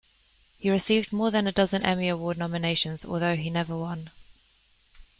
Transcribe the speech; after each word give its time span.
He 0.57 0.71
received 0.71 1.13
more 1.13 1.29
than 1.29 1.45
a 1.45 1.51
dozen 1.51 1.83
Emmy 1.85 2.09
Award 2.09 2.35
nominations, 2.35 3.05
although 3.05 3.35
he 3.35 3.51
never 3.51 3.77
won. 3.77 4.09